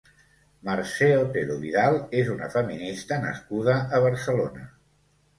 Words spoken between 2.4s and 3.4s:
feminista